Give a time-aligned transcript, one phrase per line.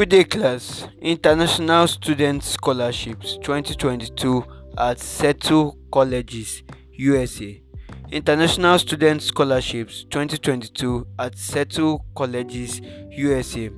[0.00, 0.88] Good class.
[1.02, 4.42] International Student Scholarships 2022
[4.78, 6.62] at Seattle Colleges,
[6.92, 7.62] USA.
[8.10, 12.80] International Student Scholarships 2022 at Seattle Colleges,
[13.10, 13.68] USA.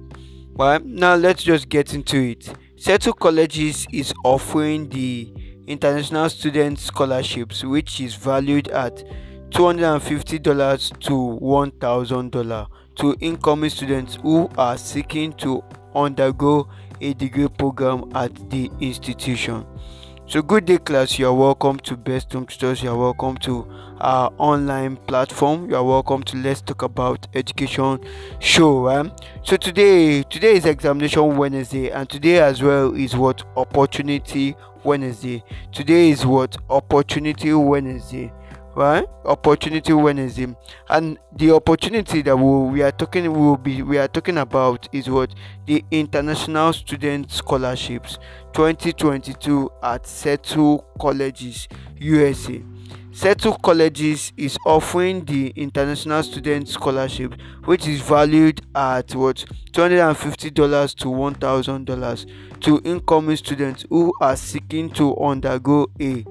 [0.53, 2.55] Well, now let's just get into it.
[2.77, 5.35] Seattle Colleges is offering the
[5.67, 9.03] International Student Scholarships, which is valued at
[9.51, 15.65] $250 to $1,000 to incoming students who are seeking to
[15.95, 16.69] undergo
[17.01, 19.67] a degree program at the institution.
[20.27, 21.19] So, good day, class.
[21.19, 22.83] You are welcome to Best Home Tutors.
[22.83, 23.67] You are welcome to
[24.01, 25.69] our online platform.
[25.69, 28.01] You are welcome to Let's Talk About Education
[28.39, 28.87] show.
[28.87, 29.11] Right?
[29.45, 35.43] So today, today is Examination Wednesday, and today as well is what Opportunity Wednesday.
[35.73, 38.33] Today is what Opportunity Wednesday
[38.75, 39.05] right?
[39.25, 40.55] Opportunity wednesday
[40.89, 45.09] and the opportunity that we, we are talking will be we are talking about is
[45.11, 45.35] what?
[45.67, 48.19] The international student scholarships
[48.55, 52.63] 2022 at Seattle colleges usa
[53.15, 57.35] Seattle colleges is offering the international student scholarship
[57.67, 59.45] which is valued at what?
[59.73, 66.25] $250 to $1000 to incoming students who are seeking to undergo a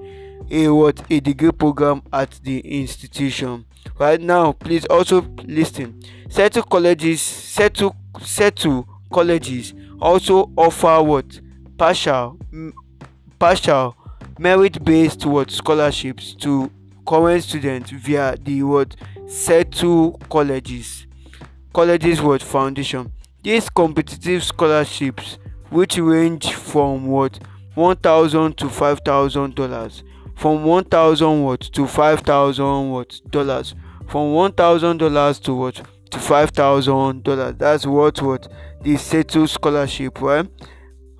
[0.52, 1.02] a what?
[1.10, 3.64] A degree program at the institution.
[3.98, 6.02] Right now please also listen.
[6.28, 11.40] Seattle colleges Seattle Seattle colleges also offer what?
[11.78, 12.38] Partial
[13.38, 13.96] partial
[14.38, 15.50] merit-based what?
[15.50, 16.70] Scholarships to
[17.06, 18.94] current students via the what?
[19.26, 21.06] Seattle colleges.
[21.72, 22.42] Colleges what?
[22.42, 23.10] Foundation.
[23.42, 25.38] These competitive scholarships
[25.70, 27.38] which range from what?
[27.74, 30.04] One thousand to five thousand dollars
[30.42, 33.76] from one thousand what to five thousand what dollars.
[34.08, 35.80] From one thousand dollars to what?
[36.10, 37.54] To five thousand dollars.
[37.58, 38.48] That's what what?
[38.80, 40.48] The Seattle scholarship right?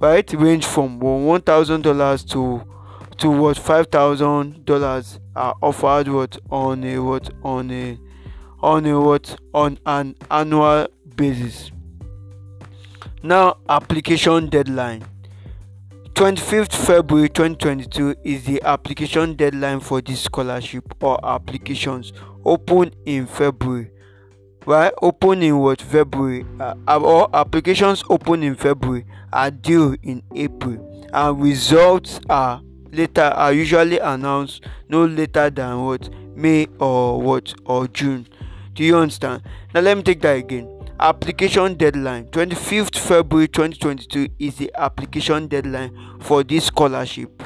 [0.00, 0.32] Right?
[0.32, 2.64] Range from one thousand dollars to
[3.18, 3.56] to what?
[3.58, 6.36] five thousand dollars are offered what?
[6.50, 7.30] On a what?
[7.44, 7.96] On a
[8.60, 9.38] on a what?
[9.54, 11.70] On an annual basis.
[13.22, 15.04] Now application deadline
[16.14, 22.12] 25th February 2022 is the application deadline for this scholarship or applications.
[22.44, 23.90] Open in February.
[24.66, 25.80] Right open in what?
[25.80, 26.44] February.
[26.60, 32.60] Uh, applications open in February are due in April and results are
[32.92, 36.10] later are usually announced no later than what?
[36.36, 37.54] May or what?
[37.64, 38.28] Or June.
[38.74, 39.42] Do you understand?
[39.74, 40.71] Now let me take that again
[41.02, 45.90] application deadline 25th february 2022 is the application deadline
[46.20, 47.42] for this scholarship.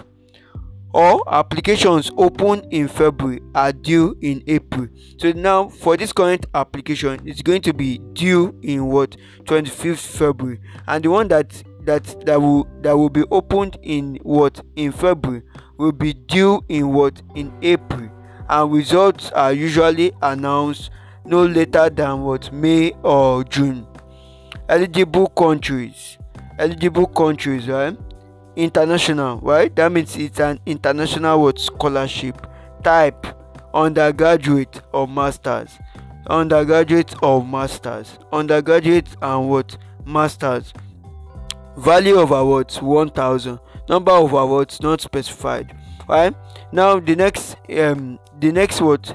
[0.93, 4.89] All applications open in february are due in april.
[5.17, 9.17] So now for this current application it's going to be due in what?
[9.45, 10.61] 25th february.
[10.87, 14.61] And the one that that that will that will be opened in what?
[14.77, 15.43] In february
[15.79, 17.23] will be due in what?
[17.35, 18.11] In april.
[18.51, 20.91] And results are usually announced
[21.27, 23.87] no later than what May or June.
[24.69, 26.19] Eligible countries,
[26.59, 27.97] eligible countries, right?
[28.57, 29.75] International, right?
[29.77, 32.47] That means it's an international what scholarship
[32.83, 33.27] type
[33.75, 35.79] undergraduate or masters
[36.29, 40.73] undergraduate or masters undergraduate and what masters
[41.77, 43.59] value of awards 1000
[43.89, 45.77] number of awards not specified
[46.09, 46.35] right
[46.73, 49.15] now the next um the next what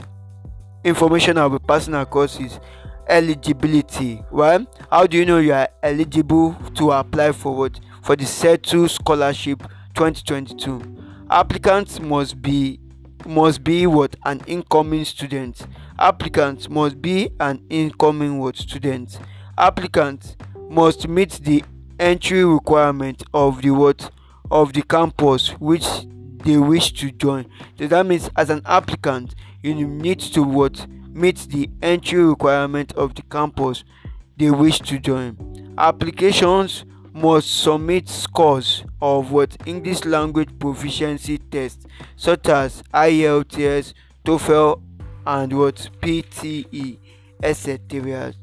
[0.83, 2.59] information I'll be passing across is
[3.07, 4.23] eligibility.
[4.31, 4.65] Right?
[4.89, 7.79] How do you know you are eligible to apply for what?
[8.03, 9.61] For the Seattle Scholarship
[9.95, 10.81] 2022.
[11.29, 12.79] Applicants must be
[13.25, 15.67] must be what an incoming student.
[15.99, 19.19] Applicants must be an incoming what student.
[19.57, 20.35] Applicants
[20.69, 21.63] must meet the
[21.99, 24.09] entry requirement of the what
[24.49, 25.85] of the campus which
[26.43, 27.45] they wish to join.
[27.77, 33.15] So that means as an applicant, you need to what meet the entry requirement of
[33.15, 33.83] the campus
[34.37, 35.73] they wish to join.
[35.77, 41.85] Applications must submit scores of what English language proficiency tests
[42.15, 43.93] such as IELTS,
[44.25, 44.81] TOEFL,
[45.25, 46.97] and what PTE,
[47.43, 48.33] etc.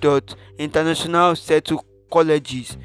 [0.00, 2.78] www.internationalsettlecolleges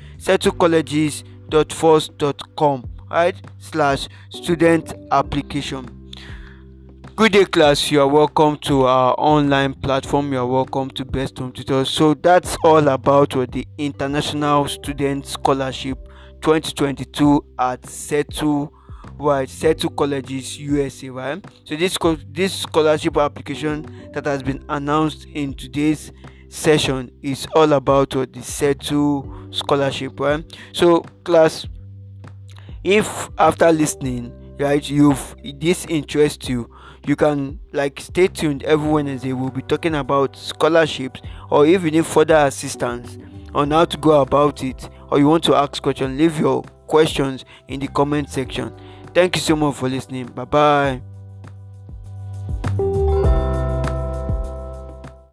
[3.11, 5.85] right slash student application.
[7.15, 7.91] Good day class.
[7.91, 10.33] You are welcome to our online platform.
[10.33, 11.89] You are welcome to best home tutors.
[11.89, 15.97] So that's all about the international student scholarship
[16.41, 18.73] 2022 at Seattle
[19.17, 21.45] right Seattle colleges usa right?
[21.63, 21.97] So this
[22.27, 26.11] this scholarship application that has been announced in today's
[26.55, 30.43] session is all about what the Seattle scholarship right
[30.73, 31.65] so class
[32.83, 36.69] if after listening right you've this interests you
[37.07, 39.33] you can like stay tuned every wednesday.
[39.33, 43.17] We'll be talking about scholarships or if you need further assistance
[43.53, 44.89] on how to go about it.
[45.11, 48.75] Or you want to ask questions leave your questions in the comment section.
[49.13, 50.25] Thank you so much for listening.
[50.27, 51.14] Bye bye